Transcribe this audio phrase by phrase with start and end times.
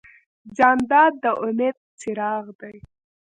[0.57, 2.77] جانداد د امید څراغ دی.